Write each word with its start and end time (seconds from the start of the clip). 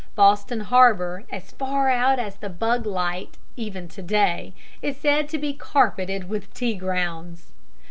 Boston 0.15 0.61
Harbor, 0.61 1.25
as 1.31 1.51
far 1.51 1.87
out 1.87 2.17
as 2.17 2.37
the 2.37 2.49
Bug 2.49 2.87
Light, 2.87 3.37
even 3.55 3.87
to 3.89 4.01
day, 4.01 4.51
is 4.81 4.97
said 4.97 5.29
to 5.29 5.37
be 5.37 5.53
carpeted 5.53 6.27
with 6.27 6.51
tea 6.55 6.73
grounds. 6.73 7.51